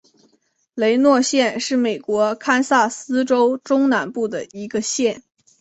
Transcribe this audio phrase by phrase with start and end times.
[0.73, 5.21] 雷诺县是美国堪萨斯州中南部的一个县。